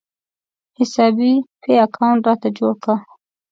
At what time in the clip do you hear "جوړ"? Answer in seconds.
2.57-2.73